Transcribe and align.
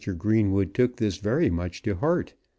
Greenwood 0.17 0.73
took 0.73 0.95
this 0.95 1.17
very 1.17 1.51
much 1.51 1.83
to 1.83 1.93
heart. 1.93 2.33